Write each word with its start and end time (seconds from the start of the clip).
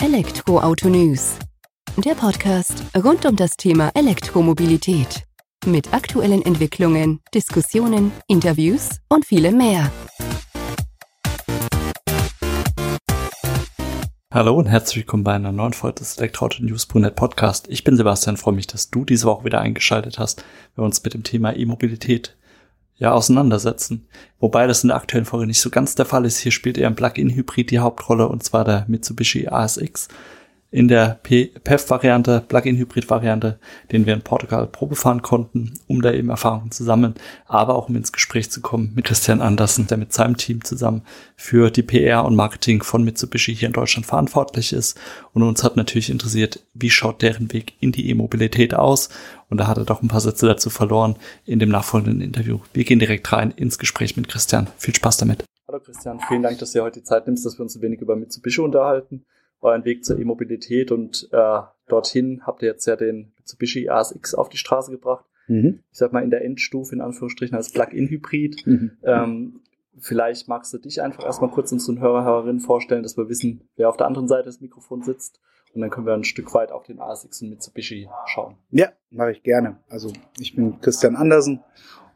Elektroauto 0.00 0.88
News. 0.88 1.40
Der 1.96 2.14
Podcast 2.14 2.84
rund 2.96 3.26
um 3.26 3.34
das 3.34 3.56
Thema 3.56 3.90
Elektromobilität. 3.94 5.24
Mit 5.66 5.92
aktuellen 5.92 6.40
Entwicklungen, 6.42 7.18
Diskussionen, 7.34 8.12
Interviews 8.28 9.00
und 9.08 9.26
vielem 9.26 9.58
mehr. 9.58 9.90
Hallo 14.32 14.54
und 14.54 14.66
herzlich 14.66 14.98
willkommen 14.98 15.24
bei 15.24 15.34
einer 15.34 15.50
neuen 15.50 15.72
Folge 15.72 15.98
des 15.98 16.16
Elektroauto 16.16 16.62
News.net 16.62 17.16
Podcast. 17.16 17.66
Ich 17.68 17.82
bin 17.82 17.96
Sebastian, 17.96 18.36
freue 18.36 18.54
mich, 18.54 18.68
dass 18.68 18.90
du 18.90 19.04
diese 19.04 19.26
Woche 19.26 19.46
wieder 19.46 19.60
eingeschaltet 19.60 20.20
hast, 20.20 20.44
wenn 20.76 20.84
wir 20.84 20.86
uns 20.86 21.02
mit 21.02 21.14
dem 21.14 21.24
Thema 21.24 21.56
E-Mobilität 21.56 22.37
ja 22.98 23.12
auseinandersetzen. 23.12 24.06
Wobei 24.40 24.66
das 24.66 24.82
in 24.82 24.88
der 24.88 24.96
aktuellen 24.96 25.24
Folge 25.24 25.46
nicht 25.46 25.60
so 25.60 25.70
ganz 25.70 25.94
der 25.94 26.06
Fall 26.06 26.24
ist. 26.24 26.38
Hier 26.38 26.52
spielt 26.52 26.78
eher 26.78 26.88
ein 26.88 26.96
Plug-in-Hybrid 26.96 27.70
die 27.70 27.78
Hauptrolle 27.78 28.28
und 28.28 28.42
zwar 28.42 28.64
der 28.64 28.84
Mitsubishi 28.88 29.48
ASX 29.48 30.08
in 30.70 30.86
der 30.86 31.18
PEF-Variante, 31.22 32.44
Plug-in-Hybrid-Variante, 32.46 33.58
den 33.90 34.04
wir 34.04 34.12
in 34.12 34.20
Portugal 34.20 34.66
Probe 34.66 34.96
fahren 34.96 35.22
konnten, 35.22 35.72
um 35.86 36.02
da 36.02 36.12
eben 36.12 36.28
Erfahrungen 36.28 36.70
zu 36.70 36.84
sammeln, 36.84 37.14
aber 37.46 37.74
auch 37.74 37.88
um 37.88 37.96
ins 37.96 38.12
Gespräch 38.12 38.50
zu 38.50 38.60
kommen 38.60 38.92
mit 38.94 39.06
Christian 39.06 39.40
Andersen, 39.40 39.86
der 39.86 39.96
mit 39.96 40.12
seinem 40.12 40.36
Team 40.36 40.62
zusammen 40.62 41.02
für 41.36 41.70
die 41.70 41.82
PR 41.82 42.24
und 42.26 42.36
Marketing 42.36 42.82
von 42.82 43.02
Mitsubishi 43.02 43.54
hier 43.54 43.68
in 43.68 43.72
Deutschland 43.72 44.04
verantwortlich 44.04 44.74
ist. 44.74 44.98
Und 45.32 45.42
uns 45.42 45.64
hat 45.64 45.76
natürlich 45.76 46.10
interessiert, 46.10 46.60
wie 46.74 46.90
schaut 46.90 47.22
deren 47.22 47.50
Weg 47.52 47.72
in 47.80 47.92
die 47.92 48.10
E-Mobilität 48.10 48.74
aus? 48.74 49.08
Und 49.48 49.58
da 49.58 49.66
hat 49.66 49.78
er 49.78 49.84
doch 49.84 50.02
ein 50.02 50.08
paar 50.08 50.20
Sätze 50.20 50.46
dazu 50.46 50.68
verloren 50.68 51.16
in 51.46 51.58
dem 51.58 51.70
nachfolgenden 51.70 52.20
Interview. 52.20 52.58
Wir 52.74 52.84
gehen 52.84 52.98
direkt 52.98 53.32
rein 53.32 53.52
ins 53.52 53.78
Gespräch 53.78 54.18
mit 54.18 54.28
Christian. 54.28 54.68
Viel 54.76 54.94
Spaß 54.94 55.16
damit. 55.16 55.44
Hallo 55.66 55.80
Christian, 55.80 56.18
vielen 56.28 56.42
Dank, 56.42 56.58
dass 56.58 56.72
du 56.72 56.82
heute 56.82 57.00
die 57.00 57.04
Zeit 57.04 57.26
nimmst, 57.26 57.44
dass 57.44 57.58
wir 57.58 57.62
uns 57.62 57.76
ein 57.76 57.82
wenig 57.82 58.00
über 58.00 58.16
Mitsubishi 58.16 58.60
unterhalten 58.60 59.24
euren 59.60 59.84
Weg 59.84 60.04
zur 60.04 60.18
E-Mobilität 60.18 60.92
und 60.92 61.28
äh, 61.32 61.60
dorthin 61.88 62.42
habt 62.46 62.62
ihr 62.62 62.68
jetzt 62.68 62.86
ja 62.86 62.96
den 62.96 63.32
Mitsubishi 63.36 63.88
ASX 63.88 64.34
auf 64.34 64.48
die 64.48 64.56
Straße 64.56 64.90
gebracht. 64.90 65.24
Mhm. 65.48 65.80
Ich 65.90 65.98
sag 65.98 66.12
mal 66.12 66.22
in 66.22 66.30
der 66.30 66.44
Endstufe 66.44 66.94
in 66.94 67.00
Anführungsstrichen 67.00 67.56
als 67.56 67.72
Plug-in-Hybrid. 67.72 68.66
Mhm. 68.66 68.90
Ähm, 69.02 69.60
vielleicht 69.98 70.48
magst 70.48 70.72
du 70.72 70.78
dich 70.78 71.02
einfach 71.02 71.24
erstmal 71.24 71.50
kurz 71.50 71.72
unseren 71.72 72.00
Hörer, 72.00 72.24
Hörerinnen 72.24 72.60
vorstellen, 72.60 73.02
dass 73.02 73.16
wir 73.16 73.28
wissen, 73.28 73.62
wer 73.76 73.88
auf 73.88 73.96
der 73.96 74.06
anderen 74.06 74.28
Seite 74.28 74.44
des 74.44 74.60
Mikrofons 74.60 75.06
sitzt. 75.06 75.40
Und 75.74 75.82
dann 75.82 75.90
können 75.90 76.06
wir 76.06 76.14
ein 76.14 76.24
Stück 76.24 76.54
weit 76.54 76.72
auf 76.72 76.84
den 76.84 76.98
ASX 76.98 77.42
und 77.42 77.50
Mitsubishi 77.50 78.08
schauen. 78.26 78.56
Ja, 78.70 78.88
mache 79.10 79.32
ich 79.32 79.42
gerne. 79.42 79.78
Also 79.88 80.12
ich 80.38 80.56
bin 80.56 80.80
Christian 80.80 81.14
Andersen 81.14 81.60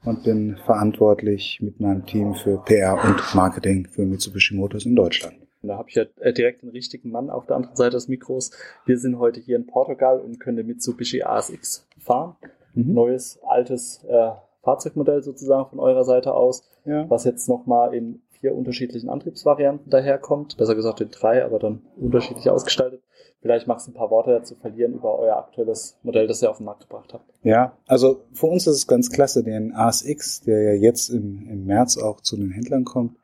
und 0.04 0.24
bin 0.24 0.56
verantwortlich 0.64 1.58
mit 1.60 1.78
meinem 1.78 2.06
Team 2.06 2.34
für 2.34 2.58
PR 2.64 2.98
und 3.04 3.34
Marketing 3.34 3.86
für 3.88 4.06
Mitsubishi 4.06 4.54
Motors 4.54 4.86
in 4.86 4.96
Deutschland. 4.96 5.36
Da 5.62 5.78
habe 5.78 5.88
ich 5.88 5.94
ja 5.94 6.04
äh, 6.20 6.32
direkt 6.32 6.62
den 6.62 6.70
richtigen 6.70 7.10
Mann 7.10 7.30
auf 7.30 7.46
der 7.46 7.56
anderen 7.56 7.76
Seite 7.76 7.92
des 7.92 8.08
Mikros. 8.08 8.50
Wir 8.84 8.98
sind 8.98 9.18
heute 9.18 9.40
hier 9.40 9.56
in 9.56 9.66
Portugal 9.66 10.20
und 10.20 10.40
können 10.40 10.56
den 10.56 10.66
Mitsubishi 10.66 11.22
ASX 11.22 11.86
fahren. 11.98 12.36
Mhm. 12.74 12.94
Neues, 12.94 13.38
altes 13.46 14.04
äh, 14.08 14.30
Fahrzeugmodell 14.62 15.22
sozusagen 15.22 15.70
von 15.70 15.80
eurer 15.80 16.04
Seite 16.04 16.34
aus, 16.34 16.68
ja. 16.84 17.08
was 17.08 17.24
jetzt 17.24 17.48
nochmal 17.48 17.94
in 17.94 18.22
vier 18.30 18.54
unterschiedlichen 18.54 19.08
Antriebsvarianten 19.08 19.88
daherkommt. 19.90 20.56
Besser 20.56 20.74
gesagt 20.74 21.00
in 21.00 21.10
drei, 21.10 21.44
aber 21.44 21.58
dann 21.58 21.82
unterschiedlich 21.96 22.50
ausgestaltet. 22.50 23.00
Vielleicht 23.40 23.66
magst 23.66 23.86
du 23.86 23.90
ein 23.90 23.94
paar 23.94 24.10
Worte 24.10 24.30
dazu 24.30 24.54
verlieren 24.54 24.94
über 24.94 25.18
euer 25.18 25.36
aktuelles 25.36 25.98
Modell, 26.02 26.28
das 26.28 26.42
ihr 26.42 26.50
auf 26.50 26.58
den 26.58 26.66
Markt 26.66 26.82
gebracht 26.82 27.12
habt. 27.12 27.24
Ja, 27.42 27.76
also 27.86 28.22
für 28.32 28.46
uns 28.46 28.68
ist 28.68 28.76
es 28.76 28.86
ganz 28.86 29.10
klasse, 29.10 29.42
den 29.42 29.74
ASX, 29.74 30.42
der 30.42 30.62
ja 30.62 30.72
jetzt 30.74 31.08
im, 31.08 31.48
im 31.48 31.66
März 31.66 31.98
auch 31.98 32.20
zu 32.20 32.36
den 32.36 32.50
Händlern 32.50 32.84
kommt, 32.84 33.16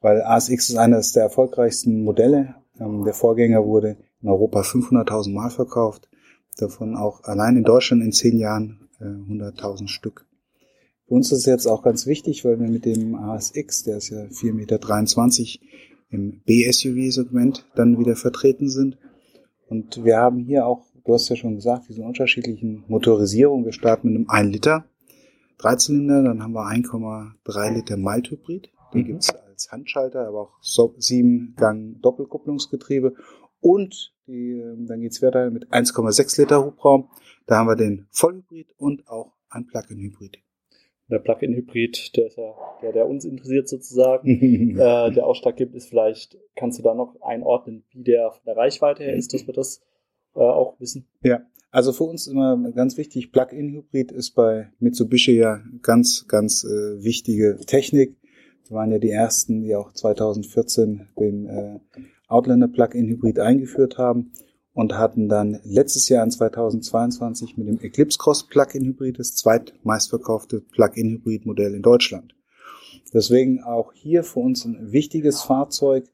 weil 0.00 0.22
ASX 0.22 0.70
ist 0.70 0.76
eines 0.76 1.12
der 1.12 1.24
erfolgreichsten 1.24 2.02
Modelle. 2.02 2.56
Ähm, 2.78 3.04
der 3.04 3.14
Vorgänger 3.14 3.64
wurde 3.64 3.96
in 4.22 4.28
Europa 4.28 4.60
500.000 4.60 5.32
Mal 5.32 5.50
verkauft, 5.50 6.08
davon 6.56 6.96
auch 6.96 7.24
allein 7.24 7.56
in 7.56 7.64
Deutschland 7.64 8.02
in 8.02 8.12
zehn 8.12 8.38
Jahren 8.38 8.88
äh, 9.00 9.04
100.000 9.04 9.88
Stück. 9.88 10.26
Für 11.06 11.14
uns 11.14 11.32
ist 11.32 11.40
es 11.40 11.46
jetzt 11.46 11.66
auch 11.66 11.82
ganz 11.82 12.06
wichtig, 12.06 12.44
weil 12.44 12.60
wir 12.60 12.68
mit 12.68 12.84
dem 12.84 13.14
ASX, 13.14 13.84
der 13.84 13.96
ist 13.96 14.10
ja 14.10 14.24
4,23 14.24 14.52
Meter 14.52 14.78
im 16.10 16.40
B-SUV-Segment 16.44 17.66
dann 17.74 17.98
wieder 17.98 18.16
vertreten 18.16 18.68
sind. 18.68 18.98
Und 19.68 20.04
wir 20.04 20.16
haben 20.16 20.38
hier 20.38 20.66
auch, 20.66 20.86
du 21.04 21.14
hast 21.14 21.28
ja 21.28 21.36
schon 21.36 21.54
gesagt, 21.54 21.88
diese 21.88 22.02
unterschiedlichen 22.02 22.84
Motorisierungen. 22.88 23.64
Wir 23.64 23.72
starten 23.72 24.08
mit 24.08 24.16
einem 24.16 24.30
1 24.30 24.52
Liter 24.52 24.84
Dreizylinder, 25.58 26.22
dann 26.22 26.42
haben 26.42 26.52
wir 26.52 26.66
1,3 26.66 27.74
Liter 27.74 27.96
Mild-Hybrid. 27.96 28.70
Den 28.94 29.00
mhm. 29.00 29.06
gibt's 29.06 29.32
als 29.58 29.72
Handschalter, 29.72 30.28
aber 30.28 30.42
auch 30.42 30.58
so, 30.60 30.94
sieben 30.98 31.54
Gang 31.56 32.00
Doppelkupplungsgetriebe 32.00 33.14
und 33.60 34.14
die, 34.28 34.52
ähm, 34.52 34.86
dann 34.86 35.00
geht's 35.00 35.20
weiter 35.20 35.50
mit 35.50 35.72
1,6 35.72 36.40
Liter 36.40 36.64
Hubraum. 36.64 37.10
Da 37.46 37.56
haben 37.56 37.66
wir 37.66 37.76
den 37.76 38.06
Vollhybrid 38.10 38.72
und 38.76 39.08
auch 39.08 39.32
ein 39.48 39.66
Plug-in-Hybrid. 39.66 40.38
Der 41.10 41.18
Plug-in-Hybrid, 41.18 42.16
der 42.16 42.26
ist 42.26 42.36
ja 42.36 42.54
der, 42.82 42.92
der 42.92 43.08
uns 43.08 43.24
interessiert 43.24 43.68
sozusagen. 43.68 44.28
äh, 44.78 45.10
der 45.10 45.26
Ausschlag 45.26 45.56
gibt 45.56 45.74
ist 45.74 45.88
vielleicht, 45.88 46.38
kannst 46.54 46.78
du 46.78 46.82
da 46.82 46.94
noch 46.94 47.20
einordnen, 47.22 47.84
wie 47.90 48.04
der 48.04 48.30
von 48.30 48.42
der 48.46 48.56
Reichweite 48.56 49.02
her 49.02 49.16
ist, 49.16 49.34
dass 49.34 49.46
wir 49.46 49.54
das 49.54 49.80
äh, 50.36 50.40
auch 50.40 50.78
wissen? 50.78 51.08
Ja, 51.22 51.40
also 51.70 51.92
für 51.92 52.04
uns 52.04 52.26
immer 52.26 52.56
ganz 52.72 52.96
wichtig, 52.96 53.32
Plug-in-Hybrid 53.32 54.12
ist 54.12 54.32
bei 54.32 54.70
Mitsubishi 54.78 55.38
ja 55.38 55.62
ganz, 55.82 56.26
ganz 56.28 56.64
äh, 56.64 57.02
wichtige 57.02 57.58
Technik. 57.66 58.17
Wir 58.68 58.76
waren 58.76 58.92
ja 58.92 58.98
die 58.98 59.10
ersten, 59.10 59.62
die 59.62 59.74
auch 59.74 59.92
2014 59.92 61.08
den 61.18 61.46
äh, 61.46 61.78
Outlander 62.28 62.68
Plug-in 62.68 63.08
Hybrid 63.08 63.38
eingeführt 63.38 63.96
haben 63.96 64.32
und 64.74 64.94
hatten 64.94 65.28
dann 65.28 65.58
letztes 65.64 66.08
Jahr 66.10 66.22
in 66.22 66.30
2022 66.30 67.56
mit 67.56 67.66
dem 67.66 67.80
Eclipse 67.80 68.18
Cross 68.18 68.46
Plug-in 68.46 68.84
Hybrid 68.84 69.18
das 69.18 69.34
zweitmeistverkaufte 69.36 70.60
Plug-in 70.60 71.10
Hybrid 71.10 71.46
Modell 71.46 71.74
in 71.74 71.82
Deutschland. 71.82 72.34
Deswegen 73.14 73.62
auch 73.62 73.92
hier 73.94 74.22
für 74.22 74.40
uns 74.40 74.66
ein 74.66 74.92
wichtiges 74.92 75.42
Fahrzeug. 75.42 76.04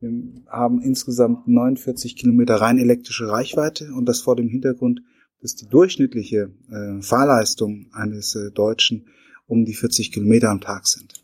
Wir 0.00 0.10
haben 0.48 0.82
insgesamt 0.82 1.48
49 1.48 2.14
Kilometer 2.16 2.56
rein 2.56 2.76
elektrische 2.76 3.28
Reichweite 3.28 3.92
und 3.94 4.04
das 4.06 4.20
vor 4.20 4.36
dem 4.36 4.48
Hintergrund, 4.48 5.00
dass 5.40 5.54
die 5.54 5.66
durchschnittliche 5.66 6.50
äh, 6.70 7.00
Fahrleistung 7.00 7.86
eines 7.92 8.34
äh, 8.34 8.50
Deutschen 8.50 9.06
um 9.46 9.64
die 9.64 9.74
40 9.74 10.12
Kilometer 10.12 10.50
am 10.50 10.60
Tag 10.60 10.86
sind. 10.86 11.21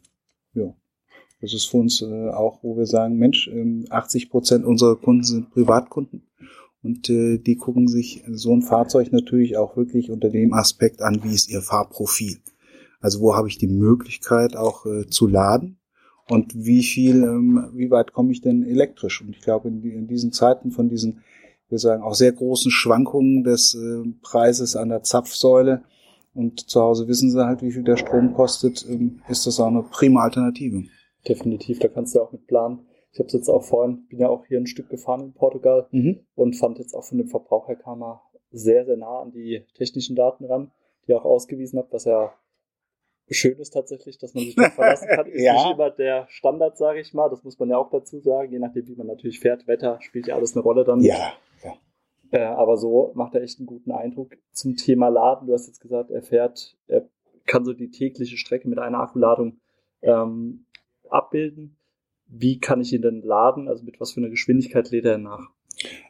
Ja. 0.59 0.75
Das 1.41 1.55
ist 1.55 1.67
für 1.67 1.79
uns 1.79 2.03
äh, 2.03 2.31
auch, 2.31 2.63
wo 2.63 2.77
wir 2.77 2.87
sagen, 2.87 3.17
Mensch, 3.17 3.49
äh, 3.49 3.85
80 3.91 4.31
Prozent 4.31 4.65
unserer 4.65 4.97
Kunden 4.97 5.23
sind 5.23 5.51
Privatkunden 5.51 6.27
und 6.83 7.09
äh, 7.11 7.39
die 7.39 7.57
gucken 7.57 7.89
sich 7.89 8.25
so 8.29 8.53
ein 8.53 8.63
Fahrzeug 8.63 9.13
natürlich 9.13 9.57
auch 9.57 9.77
wirklich 9.77 10.11
unter 10.11 10.31
dem 10.31 10.53
Aspekt 10.53 11.01
an, 11.03 11.23
wie 11.23 11.35
ist 11.35 11.49
ihr 11.51 11.63
Fahrprofil. 11.63 12.39
Also 13.01 13.21
wo 13.21 13.35
habe 13.35 13.49
ich 13.49 13.59
die 13.59 13.69
Möglichkeit 13.69 14.57
auch 14.57 14.85
äh, 14.87 15.07
zu 15.07 15.27
laden 15.29 15.79
und 16.29 16.55
wie 16.55 16.83
viel, 16.83 17.23
ähm, 17.23 17.71
wie 17.75 17.91
weit 17.91 18.13
komme 18.13 18.33
ich 18.33 18.41
denn 18.41 18.65
elektrisch? 18.65 19.23
Und 19.23 19.31
ich 19.31 19.41
glaube, 19.41 19.69
in, 19.69 19.83
in 19.83 20.07
diesen 20.09 20.33
Zeiten 20.33 20.71
von 20.71 20.89
diesen, 20.89 21.23
wir 21.69 21.79
sagen, 21.79 22.03
auch 22.03 22.15
sehr 22.15 22.33
großen 22.33 22.71
Schwankungen 22.71 23.45
des 23.45 23.75
äh, 23.75 24.03
Preises 24.23 24.77
an 24.77 24.91
der 24.91 25.03
Zapfsäule, 25.03 25.83
und 26.35 26.69
zu 26.69 26.81
Hause 26.81 27.09
wissen 27.09 27.31
sie 27.31 27.45
halt, 27.45 27.63
wie 27.63 27.73
viel 27.73 27.83
der 27.83 27.97
Strom 27.97 28.35
kostet, 28.35 28.87
ähm, 28.89 29.23
ist 29.29 29.47
das 29.47 29.61
auch 29.61 29.67
eine 29.67 29.83
prima 29.83 30.23
Alternative. 30.23 30.85
Definitiv, 31.27 31.79
da 31.79 31.89
kannst 31.89 32.15
du 32.15 32.21
auch 32.21 32.33
mit 32.33 32.47
planen. 32.47 32.87
Ich 33.13 33.19
habe 33.19 33.27
es 33.27 33.33
jetzt 33.33 33.49
auch 33.49 33.65
vorhin, 33.65 34.07
bin 34.09 34.21
ja 34.21 34.29
auch 34.29 34.45
hier 34.47 34.59
ein 34.59 34.67
Stück 34.67 34.89
gefahren 34.89 35.23
in 35.23 35.33
Portugal 35.33 35.89
mhm. 35.91 36.21
und 36.35 36.55
fand 36.55 36.79
jetzt 36.79 36.95
auch 36.95 37.05
von 37.05 37.19
dem 37.19 37.29
Verbrauch 37.29 37.69
her 37.69 37.77
kam 37.77 38.03
er 38.03 38.23
sehr, 38.51 38.85
sehr 38.85 38.97
nah 38.97 39.21
an 39.21 39.33
die 39.33 39.65
technischen 39.75 40.17
Daten 40.17 40.45
ran, 40.45 40.71
die 41.07 41.13
er 41.13 41.21
auch 41.21 41.25
ausgewiesen 41.25 41.79
hat, 41.79 41.89
was 41.91 42.05
ja 42.05 42.33
schön 43.31 43.59
ist 43.59 43.71
tatsächlich, 43.71 44.19
dass 44.19 44.35
man 44.35 44.45
sich 44.45 44.55
darauf 44.55 44.73
verlassen 44.75 45.09
kann. 45.09 45.27
Ist 45.27 45.43
ja. 45.43 45.53
nicht 45.53 45.73
immer 45.73 45.91
der 45.91 46.27
Standard, 46.29 46.79
sage 46.79 47.01
ich 47.01 47.13
mal. 47.13 47.29
Das 47.29 47.45
muss 47.45 47.59
man 47.59 47.69
ja 47.71 47.77
auch 47.77 47.91
dazu 47.91 48.21
sagen. 48.21 48.53
Je 48.53 48.59
nachdem, 48.59 48.87
wie 48.87 48.95
man 48.95 49.07
natürlich 49.07 49.41
fährt, 49.41 49.67
Wetter 49.67 49.99
spielt 50.01 50.29
ja 50.29 50.37
alles 50.37 50.55
eine 50.55 50.63
Rolle 50.63 50.85
dann. 50.85 51.01
Ja, 51.01 51.17
ja. 51.17 51.33
Äh, 52.31 52.41
aber 52.43 52.77
so 52.77 53.13
macht 53.15 53.35
er 53.35 53.43
echt 53.43 53.59
einen 53.59 53.67
guten 53.67 53.91
Eindruck. 53.91 54.37
Zum 54.53 54.77
Thema 54.77 55.09
Laden, 55.09 55.47
du 55.47 55.55
hast 55.55 55.67
jetzt 55.67 55.81
gesagt, 55.81 56.11
er 56.11 56.23
fährt, 56.23 56.77
er 56.87 57.09
kann 57.47 57.65
so 57.65 57.73
die 57.73 57.91
tägliche 57.91 58.37
Strecke 58.37 58.69
mit 58.69 58.79
einer 58.79 59.01
Akkuladung 59.01 59.59
ähm, 60.03 60.67
abbilden. 61.09 61.77
Wie 62.27 62.61
kann 62.61 62.81
ich 62.81 62.93
ihn 62.93 63.03
denn 63.03 63.23
laden? 63.23 63.69
Also 63.69 63.85
mit 63.85 64.01
was 64.01 64.13
für 64.13 64.21
einer 64.21 64.29
Geschwindigkeit 64.29 64.91
lädt 64.91 65.07
er 65.07 65.19
nach? 65.19 65.49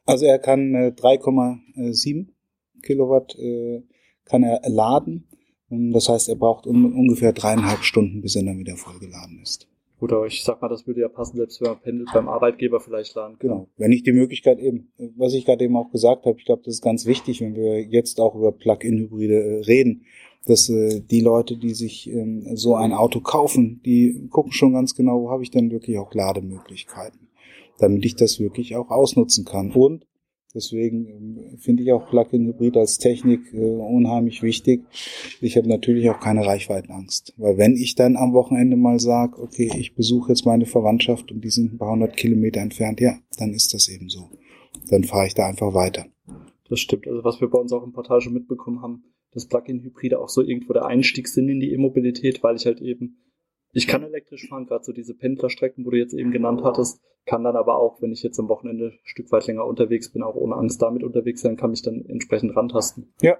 Also 0.04 0.26
er 0.26 0.38
kann 0.38 0.74
äh, 0.74 0.92
3,7 0.96 2.28
Kilowatt 2.82 3.36
äh, 3.38 3.82
kann 4.24 4.42
er 4.42 4.60
laden. 4.68 5.28
Ähm, 5.70 5.92
das 5.92 6.08
heißt, 6.08 6.28
er 6.28 6.36
braucht 6.36 6.66
un 6.66 6.92
ungefähr 6.92 7.32
dreieinhalb 7.32 7.82
Stunden, 7.82 8.20
bis 8.20 8.36
er 8.36 8.44
dann 8.44 8.58
wieder 8.58 8.76
vollgeladen. 8.76 9.37
Gut, 9.98 10.12
aber 10.12 10.26
ich 10.26 10.44
sag 10.44 10.62
mal, 10.62 10.68
das 10.68 10.86
würde 10.86 11.00
ja 11.00 11.08
passen, 11.08 11.36
selbst 11.36 11.60
wenn 11.60 11.70
man 11.70 11.80
pendelt 11.80 12.08
beim 12.12 12.28
Arbeitgeber 12.28 12.78
vielleicht 12.78 13.14
laden 13.16 13.38
kann. 13.38 13.48
Genau. 13.48 13.68
Wenn 13.78 13.90
ich 13.90 14.04
die 14.04 14.12
Möglichkeit 14.12 14.60
eben, 14.60 14.92
was 15.16 15.34
ich 15.34 15.44
gerade 15.44 15.64
eben 15.64 15.76
auch 15.76 15.90
gesagt 15.90 16.24
habe, 16.24 16.38
ich 16.38 16.44
glaube, 16.44 16.62
das 16.64 16.74
ist 16.74 16.82
ganz 16.82 17.04
wichtig, 17.04 17.40
wenn 17.40 17.56
wir 17.56 17.82
jetzt 17.82 18.20
auch 18.20 18.36
über 18.36 18.52
Plug-in-Hybride 18.52 19.34
äh, 19.34 19.60
reden, 19.62 20.04
dass 20.46 20.68
äh, 20.68 21.00
die 21.00 21.20
Leute, 21.20 21.56
die 21.56 21.74
sich 21.74 22.08
ähm, 22.08 22.46
so 22.54 22.76
ein 22.76 22.92
Auto 22.92 23.20
kaufen, 23.20 23.80
die 23.84 24.28
gucken 24.30 24.52
schon 24.52 24.72
ganz 24.72 24.94
genau, 24.94 25.22
wo 25.22 25.30
habe 25.30 25.42
ich 25.42 25.50
denn 25.50 25.70
wirklich 25.72 25.98
auch 25.98 26.14
Lademöglichkeiten. 26.14 27.28
damit 27.78 28.04
ich 28.04 28.16
das 28.16 28.40
wirklich 28.40 28.76
auch 28.76 28.90
ausnutzen 28.90 29.44
kann. 29.44 29.72
Und 29.72 30.04
deswegen 30.58 31.06
ähm, 31.08 31.58
finde 31.58 31.84
ich 31.84 31.92
auch 31.92 32.10
Plug-in-Hybrid 32.10 32.76
als 32.76 32.98
Technik 32.98 33.54
äh, 33.54 33.58
unheimlich 33.58 34.42
wichtig. 34.42 34.82
Ich 35.40 35.56
habe 35.56 35.68
natürlich 35.68 36.10
auch 36.10 36.20
keine 36.20 36.44
Reichweitenangst, 36.44 37.34
weil 37.36 37.56
wenn 37.56 37.76
ich 37.76 37.94
dann 37.94 38.16
am 38.16 38.32
Wochenende 38.32 38.76
mal 38.76 38.98
sage, 38.98 39.40
okay, 39.40 39.70
ich 39.78 39.94
besuche 39.94 40.32
jetzt 40.32 40.44
meine 40.44 40.66
Verwandtschaft 40.66 41.30
und 41.32 41.42
die 41.44 41.50
sind 41.50 41.72
ein 41.72 41.78
paar 41.78 41.92
hundert 41.92 42.16
Kilometer 42.16 42.60
entfernt, 42.60 43.00
ja, 43.00 43.18
dann 43.38 43.54
ist 43.54 43.72
das 43.72 43.88
eben 43.88 44.08
so. 44.08 44.28
Dann 44.90 45.04
fahre 45.04 45.26
ich 45.26 45.34
da 45.34 45.46
einfach 45.46 45.72
weiter. 45.74 46.06
Das 46.68 46.80
stimmt. 46.80 47.06
Also 47.06 47.24
was 47.24 47.40
wir 47.40 47.48
bei 47.48 47.58
uns 47.58 47.72
auch 47.72 47.84
im 47.84 47.92
Portal 47.92 48.20
schon 48.20 48.34
mitbekommen 48.34 48.82
haben, 48.82 49.04
dass 49.32 49.46
Plug-in-Hybride 49.46 50.18
auch 50.18 50.28
so 50.28 50.42
irgendwo 50.42 50.72
der 50.72 50.86
Einstieg 50.86 51.28
sind 51.28 51.48
in 51.48 51.60
die 51.60 51.72
E-Mobilität, 51.72 52.42
weil 52.42 52.56
ich 52.56 52.66
halt 52.66 52.80
eben, 52.80 53.18
ich 53.72 53.86
kann 53.86 54.02
elektrisch 54.02 54.48
fahren, 54.48 54.66
gerade 54.66 54.84
so 54.84 54.92
diese 54.92 55.14
Pendlerstrecken, 55.14 55.84
wo 55.84 55.90
du 55.90 55.98
jetzt 55.98 56.14
eben 56.14 56.30
genannt 56.30 56.62
hattest, 56.64 57.00
kann 57.26 57.44
dann 57.44 57.56
aber 57.56 57.78
auch, 57.78 58.00
wenn 58.00 58.12
ich 58.12 58.22
jetzt 58.22 58.38
am 58.40 58.48
Wochenende 58.48 58.86
ein 58.86 58.98
Stück 59.04 59.30
weit 59.30 59.46
länger 59.46 59.66
unterwegs 59.66 60.10
bin, 60.10 60.22
auch 60.22 60.34
ohne 60.34 60.56
Angst 60.56 60.80
damit 60.80 61.02
unterwegs 61.02 61.42
sein, 61.42 61.56
kann 61.56 61.70
mich 61.70 61.82
dann 61.82 62.04
entsprechend 62.06 62.56
rantasten. 62.56 63.12
Ja. 63.20 63.36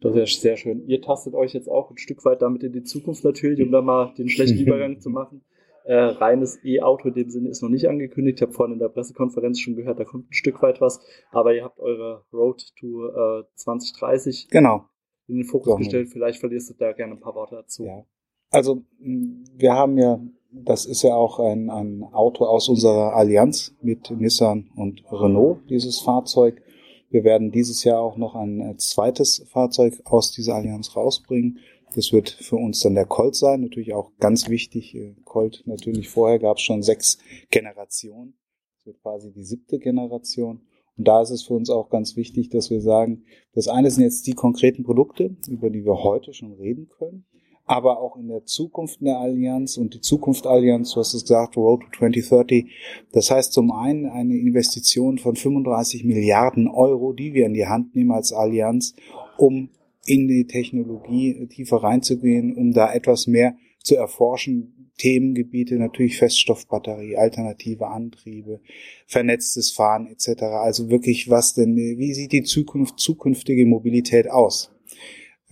Das 0.00 0.14
wäre 0.14 0.26
sehr 0.26 0.56
schön. 0.56 0.86
Ihr 0.88 1.00
tastet 1.00 1.34
euch 1.34 1.54
jetzt 1.54 1.68
auch 1.68 1.90
ein 1.90 1.96
Stück 1.96 2.24
weit 2.24 2.42
damit 2.42 2.64
in 2.64 2.72
die 2.72 2.82
Zukunft 2.82 3.24
natürlich, 3.24 3.62
um 3.62 3.70
da 3.70 3.80
mal 3.80 4.12
den 4.18 4.28
schlechten 4.28 4.58
Übergang 4.66 5.00
zu 5.00 5.10
machen. 5.10 5.42
Äh, 5.84 5.94
reines 5.94 6.64
E-Auto 6.64 7.08
in 7.08 7.14
dem 7.14 7.30
Sinne 7.30 7.48
ist 7.48 7.62
noch 7.62 7.68
nicht 7.68 7.88
angekündigt. 7.88 8.38
Ich 8.38 8.42
habe 8.42 8.52
vorhin 8.52 8.74
in 8.74 8.78
der 8.78 8.88
Pressekonferenz 8.88 9.58
schon 9.60 9.74
gehört, 9.74 9.98
da 9.98 10.04
kommt 10.04 10.30
ein 10.30 10.34
Stück 10.34 10.62
weit 10.62 10.80
was. 10.80 11.00
Aber 11.30 11.54
ihr 11.54 11.64
habt 11.64 11.80
eure 11.80 12.24
Road 12.32 12.62
to 12.78 13.08
äh, 13.08 13.44
2030 13.54 14.48
genau. 14.50 14.86
in 15.28 15.36
den 15.36 15.44
Fokus 15.44 15.76
gestellt. 15.78 16.08
Vielleicht 16.10 16.40
verlierst 16.40 16.70
du 16.70 16.74
da 16.74 16.92
gerne 16.92 17.14
ein 17.14 17.20
paar 17.20 17.34
Worte 17.34 17.56
dazu. 17.56 17.84
Ja. 17.84 18.04
Also 18.52 18.82
wir 19.00 19.72
haben 19.72 19.96
ja, 19.98 20.20
das 20.52 20.84
ist 20.84 21.02
ja 21.02 21.14
auch 21.14 21.40
ein, 21.40 21.70
ein 21.70 22.04
Auto 22.04 22.44
aus 22.44 22.68
unserer 22.68 23.14
Allianz 23.14 23.74
mit 23.80 24.10
Nissan 24.10 24.70
und 24.76 25.02
Renault, 25.10 25.68
dieses 25.70 26.00
Fahrzeug. 26.00 26.62
Wir 27.08 27.24
werden 27.24 27.50
dieses 27.50 27.82
Jahr 27.82 28.00
auch 28.00 28.18
noch 28.18 28.34
ein 28.34 28.78
zweites 28.78 29.44
Fahrzeug 29.48 30.00
aus 30.04 30.32
dieser 30.32 30.54
Allianz 30.54 30.94
rausbringen. 30.94 31.58
Das 31.94 32.12
wird 32.12 32.30
für 32.30 32.56
uns 32.56 32.80
dann 32.80 32.94
der 32.94 33.06
Colt 33.06 33.34
sein, 33.34 33.62
natürlich 33.62 33.94
auch 33.94 34.12
ganz 34.18 34.48
wichtig. 34.48 34.94
Äh, 34.94 35.14
Colt 35.24 35.62
natürlich 35.66 36.08
vorher 36.08 36.38
gab 36.38 36.56
es 36.56 36.62
schon 36.62 36.82
sechs 36.82 37.18
Generationen. 37.50 38.34
Das 38.76 38.86
wird 38.86 39.02
quasi 39.02 39.32
die 39.32 39.44
siebte 39.44 39.78
Generation. 39.78 40.62
Und 40.96 41.08
da 41.08 41.22
ist 41.22 41.30
es 41.30 41.42
für 41.42 41.54
uns 41.54 41.70
auch 41.70 41.90
ganz 41.90 42.16
wichtig, 42.16 42.50
dass 42.50 42.70
wir 42.70 42.80
sagen, 42.80 43.24
das 43.54 43.68
eine 43.68 43.90
sind 43.90 44.04
jetzt 44.04 44.26
die 44.26 44.34
konkreten 44.34 44.84
Produkte, 44.84 45.36
über 45.48 45.70
die 45.70 45.84
wir 45.84 46.02
heute 46.02 46.32
schon 46.32 46.52
reden 46.52 46.88
können, 46.88 47.26
aber 47.72 48.02
auch 48.02 48.18
in 48.18 48.28
der 48.28 48.44
Zukunft 48.44 49.00
in 49.00 49.06
der 49.06 49.16
Allianz 49.16 49.78
und 49.78 49.94
die 49.94 50.00
Zukunft 50.02 50.46
Allianz, 50.46 50.92
du 50.92 51.00
hast 51.00 51.14
es 51.14 51.22
gesagt, 51.22 51.56
Road 51.56 51.80
to 51.80 52.00
2030. 52.00 52.66
Das 53.12 53.30
heißt 53.30 53.54
zum 53.54 53.72
einen 53.72 54.10
eine 54.10 54.36
Investition 54.36 55.16
von 55.16 55.36
35 55.36 56.04
Milliarden 56.04 56.68
Euro, 56.68 57.14
die 57.14 57.32
wir 57.32 57.46
in 57.46 57.54
die 57.54 57.66
Hand 57.66 57.96
nehmen 57.96 58.12
als 58.12 58.34
Allianz, 58.34 58.94
um 59.38 59.70
in 60.04 60.28
die 60.28 60.46
Technologie 60.46 61.46
tiefer 61.46 61.78
reinzugehen, 61.78 62.54
um 62.54 62.72
da 62.72 62.92
etwas 62.92 63.26
mehr 63.26 63.56
zu 63.82 63.96
erforschen. 63.96 64.90
Themengebiete 64.98 65.76
natürlich 65.76 66.18
Feststoffbatterie, 66.18 67.16
alternative 67.16 67.86
Antriebe, 67.86 68.60
vernetztes 69.06 69.72
Fahren 69.72 70.08
etc. 70.08 70.42
Also 70.42 70.90
wirklich 70.90 71.30
was 71.30 71.54
denn, 71.54 71.74
wie 71.74 72.12
sieht 72.12 72.32
die 72.32 72.42
Zukunft, 72.42 73.00
zukünftige 73.00 73.64
Mobilität 73.64 74.30
aus? 74.30 74.70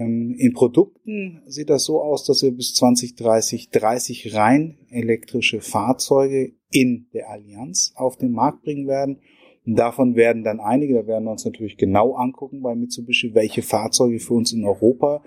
Ähm, 0.01 0.35
in 0.39 0.53
Produkten 0.53 1.43
sieht 1.47 1.71
das 1.71 1.85
so 1.85 2.01
aus, 2.01 2.25
dass 2.25 2.43
wir 2.43 2.51
bis 2.51 2.75
2030 2.75 3.71
30 3.71 4.35
rein 4.35 4.79
elektrische 4.91 5.61
Fahrzeuge 5.61 6.53
in 6.71 7.07
der 7.13 7.29
Allianz 7.29 7.93
auf 7.97 8.17
den 8.17 8.33
Markt 8.33 8.63
bringen 8.63 8.89
werden 8.89 9.21
und 9.67 9.77
davon 9.77 10.17
werden 10.17 10.43
dann 10.43 10.59
einige, 10.59 10.95
da 10.95 11.07
werden 11.07 11.25
wir 11.25 11.33
uns 11.33 11.45
natürlich 11.45 11.77
genau 11.77 12.15
angucken 12.15 12.63
bei 12.63 12.75
Mitsubishi, 12.75 13.35
welche 13.35 13.63
Fahrzeuge 13.63 14.19
für 14.19 14.35
uns 14.35 14.53
in 14.53 14.65
Europa 14.65 15.23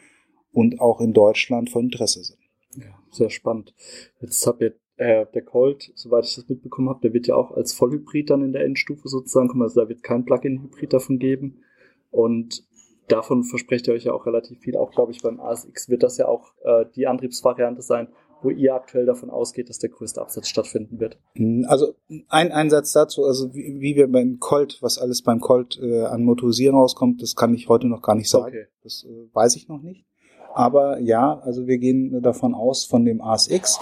und 0.52 0.80
auch 0.82 1.02
in 1.02 1.14
Deutschland 1.14 1.70
von 1.70 1.86
Interesse 1.86 2.24
sind. 2.24 2.40
Ja, 2.76 2.98
sehr 3.12 3.30
spannend. 3.30 3.76
Jetzt 4.22 4.46
habt 4.48 4.62
ihr 4.62 4.76
äh, 4.98 5.26
der 5.34 5.44
Colt, 5.44 5.92
soweit 5.96 6.26
ich 6.26 6.36
das 6.36 6.50
mitbekommen 6.50 6.90
habe, 6.90 7.02
der 7.02 7.14
wird 7.14 7.28
ja 7.28 7.36
auch 7.36 7.52
als 7.52 7.74
Vollhybrid 7.74 8.30
dann 8.30 8.44
in 8.44 8.54
der 8.54 8.64
Endstufe 8.64 9.08
sozusagen 9.08 9.50
kommen. 9.50 9.64
Also 9.64 9.82
da 9.82 9.90
wird 9.90 10.04
kein 10.04 10.26
Plug-in-Hybrid 10.26 10.94
davon 10.94 11.20
geben. 11.20 11.64
Und 12.10 12.64
davon 13.08 13.44
versprecht 13.44 13.88
ihr 13.88 13.94
euch 13.94 14.06
ja 14.06 14.14
auch 14.14 14.26
relativ 14.26 14.60
viel. 14.60 14.78
Auch, 14.78 14.92
glaube 14.92 15.12
ich, 15.12 15.22
beim 15.22 15.40
ASX 15.40 15.90
wird 15.90 16.04
das 16.04 16.18
ja 16.18 16.28
auch 16.28 16.54
äh, 16.64 16.86
die 16.96 17.08
Antriebsvariante 17.08 17.82
sein, 17.82 18.08
wo 18.44 18.50
ihr 18.50 18.74
aktuell 18.74 19.06
davon 19.06 19.30
ausgeht, 19.30 19.70
dass 19.70 19.80
der 19.80 19.90
größte 19.90 20.22
Absatz 20.22 20.48
stattfinden 20.48 21.00
wird? 21.00 21.18
Hm, 21.36 21.66
also 21.68 21.96
ein 22.30 22.52
Einsatz 22.52 22.92
dazu, 22.92 23.24
also 23.24 23.54
wie, 23.54 23.80
wie, 23.80 23.96
wir 23.96 24.12
beim 24.12 24.40
Colt, 24.40 24.78
was 24.82 24.98
alles 24.98 25.22
beim 25.22 25.40
Colt 25.40 25.80
äh, 25.82 26.04
an 26.04 26.24
Motorisieren 26.24 26.76
rauskommt, 26.76 27.22
das 27.22 27.36
kann 27.36 27.54
ich 27.54 27.70
heute 27.70 27.88
noch 27.88 28.02
gar 28.02 28.16
nicht 28.16 28.30
sagen. 28.30 28.48
Okay. 28.48 28.66
Das 28.84 29.06
äh, 29.06 29.34
weiß 29.34 29.56
ich 29.56 29.68
noch 29.68 29.82
nicht. 29.82 30.06
Aber 30.54 31.00
ja, 31.00 31.40
also 31.40 31.68
wir 31.68 31.80
gehen 31.80 32.22
davon 32.22 32.54
aus, 32.54 32.86
von 32.86 33.06
dem 33.06 33.22
ASX, 33.22 33.80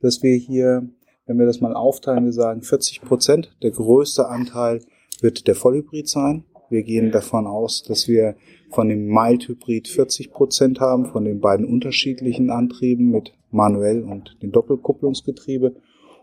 dass 0.00 0.22
wir 0.22 0.36
hier, 0.36 0.88
wenn 1.26 1.38
wir 1.38 1.46
das 1.46 1.60
mal 1.60 1.74
aufteilen, 1.74 2.26
wir 2.26 2.32
sagen 2.32 2.62
40 2.62 3.00
Prozent, 3.00 3.56
der 3.62 3.70
größte 3.70 4.28
Anteil 4.28 4.80
wird 5.22 5.46
der 5.46 5.54
Vollhybrid 5.54 6.08
sein. 6.08 6.44
Wir 6.72 6.84
gehen 6.84 7.12
davon 7.12 7.46
aus, 7.46 7.82
dass 7.82 8.08
wir 8.08 8.34
von 8.70 8.88
dem 8.88 9.06
Mild-Hybrid 9.06 9.88
40 9.88 10.32
Prozent 10.32 10.80
haben, 10.80 11.04
von 11.04 11.26
den 11.26 11.38
beiden 11.38 11.66
unterschiedlichen 11.66 12.48
Antrieben 12.48 13.10
mit 13.10 13.34
manuell 13.50 14.02
und 14.02 14.38
den 14.42 14.52
Doppelkupplungsgetriebe 14.52 15.76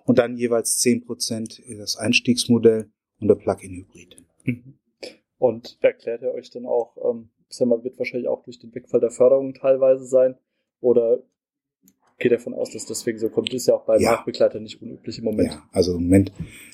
und 0.05 0.17
dann 0.17 0.37
jeweils 0.37 0.79
10 0.79 1.05
Prozent 1.05 1.61
das 1.77 1.97
Einstiegsmodell 1.97 2.89
und 3.19 3.27
der 3.27 3.35
Plug-in-Hybrid. 3.35 4.23
Mhm. 4.45 4.79
Und 5.37 5.77
erklärt 5.81 6.23
ihr 6.23 6.33
euch 6.33 6.49
dann 6.49 6.65
auch, 6.65 6.97
ähm, 6.97 7.29
ich 7.47 7.55
sag 7.55 7.67
mal, 7.67 7.83
wird 7.83 7.99
wahrscheinlich 7.99 8.27
auch 8.27 8.43
durch 8.43 8.57
den 8.57 8.73
Wegfall 8.73 9.01
der 9.01 9.11
Förderung 9.11 9.53
teilweise 9.53 10.05
sein 10.05 10.35
oder 10.81 11.19
geht 12.19 12.31
davon 12.31 12.53
aus, 12.53 12.71
dass 12.71 12.85
deswegen 12.85 13.17
so 13.17 13.29
kommt. 13.29 13.53
Ist 13.53 13.67
ja 13.67 13.75
auch 13.75 13.85
bei 13.85 13.97
ja. 13.97 14.11
Marktbegleitern 14.11 14.63
nicht 14.63 14.81
unüblich 14.81 15.19
im 15.19 15.25
Moment. 15.25 15.53
Ja, 15.53 15.63
also 15.71 15.95
im 15.95 16.03
Moment, 16.03 16.31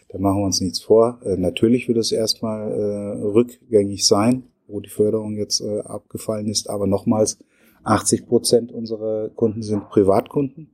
da 0.09 0.18
machen 0.18 0.42
wir 0.42 0.45
uns 0.45 0.62
nichts 0.62 0.81
vor. 0.81 1.19
Äh, 1.24 1.38
natürlich 1.38 1.88
wird 1.88 1.97
es 1.97 2.12
erstmal 2.12 2.71
äh, 2.71 3.21
rückgängig 3.24 4.06
sein, 4.06 4.44
wo 4.68 4.80
die 4.80 4.89
Förderung 4.89 5.38
jetzt 5.38 5.62
äh, 5.62 5.80
abgefallen 5.81 6.47
ist. 6.47 6.69
Aber 6.69 6.88
nochmals, 6.88 7.38
80 7.83 8.25
Prozent 8.25 8.71
unserer 8.71 9.30
Kunden 9.30 9.62
sind 9.62 9.89
Privatkunden. 9.89 10.71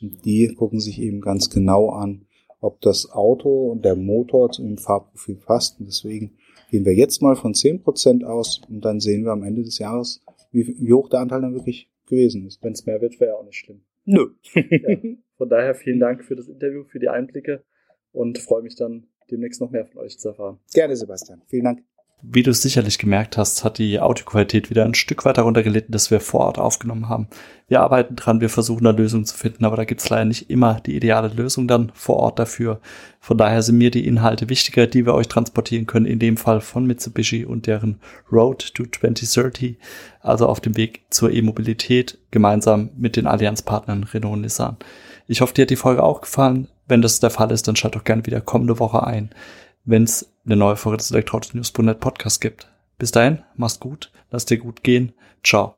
Und 0.00 0.24
die 0.24 0.54
gucken 0.54 0.80
sich 0.80 1.00
eben 1.00 1.20
ganz 1.20 1.50
genau 1.50 1.90
an, 1.90 2.26
ob 2.60 2.80
das 2.80 3.10
Auto 3.10 3.70
und 3.70 3.84
der 3.84 3.96
Motor 3.96 4.50
zu 4.50 4.62
dem 4.62 4.78
Fahrprofil 4.78 5.36
passt. 5.36 5.80
Und 5.80 5.86
deswegen 5.86 6.36
gehen 6.70 6.84
wir 6.84 6.94
jetzt 6.94 7.22
mal 7.22 7.36
von 7.36 7.54
10 7.54 7.82
Prozent 7.82 8.24
aus 8.24 8.60
und 8.68 8.84
dann 8.84 9.00
sehen 9.00 9.24
wir 9.24 9.32
am 9.32 9.42
Ende 9.42 9.62
des 9.62 9.78
Jahres, 9.78 10.22
wie, 10.52 10.76
wie 10.78 10.92
hoch 10.92 11.08
der 11.08 11.20
Anteil 11.20 11.40
dann 11.40 11.54
wirklich 11.54 11.90
gewesen 12.06 12.46
ist. 12.46 12.62
Wenn 12.62 12.72
es 12.72 12.86
mehr 12.86 13.00
wird, 13.00 13.18
wäre 13.20 13.36
auch 13.36 13.44
nicht 13.44 13.56
schlimm. 13.56 13.80
Nö. 14.10 14.34
ja. 14.54 14.96
Von 15.36 15.48
daher 15.48 15.74
vielen 15.74 16.00
Dank 16.00 16.24
für 16.24 16.36
das 16.36 16.48
Interview, 16.48 16.84
für 16.84 16.98
die 16.98 17.08
Einblicke 17.08 17.64
und 18.12 18.38
freue 18.38 18.62
mich 18.62 18.76
dann 18.76 19.06
demnächst 19.30 19.60
noch 19.60 19.70
mehr 19.70 19.86
von 19.86 20.02
euch 20.02 20.18
zu 20.18 20.28
erfahren. 20.28 20.58
Gerne, 20.74 20.96
Sebastian. 20.96 21.42
Vielen 21.46 21.64
Dank. 21.64 21.84
Wie 22.22 22.42
du 22.42 22.50
es 22.50 22.60
sicherlich 22.60 22.98
gemerkt 22.98 23.38
hast, 23.38 23.64
hat 23.64 23.78
die 23.78 23.98
Audioqualität 23.98 24.68
wieder 24.68 24.84
ein 24.84 24.92
Stück 24.92 25.24
weiter 25.24 25.42
runtergelitten, 25.42 25.90
das 25.90 26.10
wir 26.10 26.20
vor 26.20 26.40
Ort 26.40 26.58
aufgenommen 26.58 27.08
haben. 27.08 27.28
Wir 27.66 27.80
arbeiten 27.80 28.14
dran, 28.14 28.42
wir 28.42 28.50
versuchen 28.50 28.84
da 28.84 28.90
Lösungen 28.90 29.24
zu 29.24 29.34
finden, 29.34 29.64
aber 29.64 29.76
da 29.76 29.84
gibt 29.84 30.02
es 30.02 30.08
leider 30.10 30.26
nicht 30.26 30.50
immer 30.50 30.80
die 30.80 30.96
ideale 30.96 31.28
Lösung 31.28 31.66
dann 31.66 31.90
vor 31.94 32.16
Ort 32.16 32.38
dafür. 32.38 32.80
Von 33.20 33.38
daher 33.38 33.62
sind 33.62 33.78
mir 33.78 33.90
die 33.90 34.06
Inhalte 34.06 34.50
wichtiger, 34.50 34.86
die 34.86 35.06
wir 35.06 35.14
euch 35.14 35.28
transportieren 35.28 35.86
können, 35.86 36.04
in 36.04 36.18
dem 36.18 36.36
Fall 36.36 36.60
von 36.60 36.84
Mitsubishi 36.84 37.46
und 37.46 37.66
deren 37.66 38.00
Road 38.30 38.74
to 38.74 38.84
2030, 38.84 39.78
also 40.20 40.46
auf 40.46 40.60
dem 40.60 40.76
Weg 40.76 41.02
zur 41.08 41.30
E-Mobilität, 41.30 42.18
gemeinsam 42.30 42.90
mit 42.98 43.16
den 43.16 43.26
Allianzpartnern 43.26 44.04
Renault 44.04 44.34
und 44.34 44.40
Nissan. 44.42 44.76
Ich 45.26 45.40
hoffe, 45.40 45.54
dir 45.54 45.62
hat 45.62 45.70
die 45.70 45.76
Folge 45.76 46.02
auch 46.02 46.20
gefallen. 46.20 46.68
Wenn 46.86 47.00
das 47.00 47.20
der 47.20 47.30
Fall 47.30 47.50
ist, 47.50 47.66
dann 47.66 47.76
schalt 47.76 47.94
doch 47.94 48.04
gerne 48.04 48.26
wieder 48.26 48.40
kommende 48.42 48.78
Woche 48.78 49.06
ein 49.06 49.30
wenn 49.84 50.04
es 50.04 50.29
eine 50.44 50.56
neue 50.56 50.76
Folge 50.76 50.98
des 50.98 51.10
Elektroautos 51.10 51.54
News.net 51.54 52.00
Podcast 52.00 52.40
gibt. 52.40 52.68
Bis 52.98 53.10
dahin, 53.12 53.42
mach's 53.56 53.80
gut, 53.80 54.10
lass 54.30 54.46
dir 54.46 54.58
gut 54.58 54.82
gehen. 54.82 55.12
Ciao. 55.42 55.68